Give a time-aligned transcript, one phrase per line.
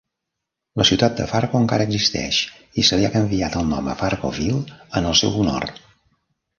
[0.79, 4.77] La ciutat de Fargo encara existeix i se li ha canviat el nom a Fargoville
[5.01, 5.73] en el seu honor.